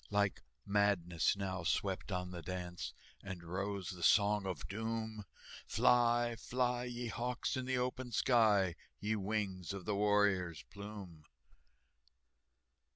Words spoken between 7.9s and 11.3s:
sky, Ye wings of the warrior's plume!"